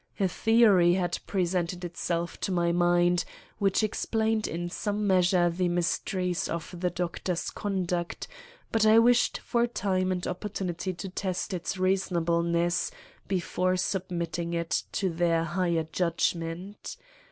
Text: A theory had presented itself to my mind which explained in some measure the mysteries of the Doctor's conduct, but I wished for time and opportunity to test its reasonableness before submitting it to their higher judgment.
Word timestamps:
A 0.19 0.27
theory 0.27 0.93
had 0.95 1.19
presented 1.27 1.85
itself 1.85 2.39
to 2.39 2.51
my 2.51 2.71
mind 2.71 3.23
which 3.59 3.83
explained 3.83 4.47
in 4.47 4.67
some 4.67 5.05
measure 5.05 5.47
the 5.47 5.67
mysteries 5.69 6.49
of 6.49 6.73
the 6.79 6.89
Doctor's 6.89 7.51
conduct, 7.51 8.27
but 8.71 8.83
I 8.83 8.97
wished 8.97 9.37
for 9.37 9.67
time 9.67 10.11
and 10.11 10.25
opportunity 10.25 10.91
to 10.95 11.07
test 11.09 11.53
its 11.53 11.77
reasonableness 11.77 12.89
before 13.27 13.77
submitting 13.77 14.55
it 14.55 14.81
to 14.93 15.11
their 15.11 15.43
higher 15.43 15.83
judgment. 15.83 16.97